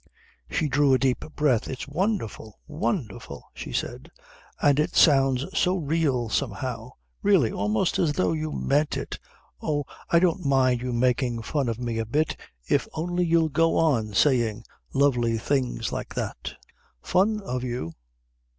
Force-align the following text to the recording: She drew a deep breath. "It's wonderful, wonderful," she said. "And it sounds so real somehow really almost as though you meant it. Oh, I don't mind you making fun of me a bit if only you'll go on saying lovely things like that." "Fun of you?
She 0.49 0.67
drew 0.67 0.95
a 0.95 0.97
deep 0.97 1.19
breath. 1.35 1.69
"It's 1.69 1.87
wonderful, 1.87 2.57
wonderful," 2.67 3.43
she 3.53 3.71
said. 3.71 4.09
"And 4.59 4.79
it 4.79 4.95
sounds 4.95 5.45
so 5.55 5.75
real 5.77 6.27
somehow 6.27 6.93
really 7.21 7.51
almost 7.51 7.99
as 7.99 8.13
though 8.13 8.31
you 8.33 8.51
meant 8.51 8.97
it. 8.97 9.19
Oh, 9.61 9.85
I 10.09 10.17
don't 10.17 10.43
mind 10.43 10.81
you 10.81 10.91
making 10.91 11.43
fun 11.43 11.69
of 11.69 11.77
me 11.77 11.99
a 11.99 12.05
bit 12.07 12.35
if 12.67 12.87
only 12.93 13.23
you'll 13.27 13.49
go 13.49 13.77
on 13.77 14.15
saying 14.15 14.63
lovely 14.91 15.37
things 15.37 15.91
like 15.91 16.15
that." 16.15 16.55
"Fun 17.03 17.39
of 17.41 17.63
you? 17.63 17.93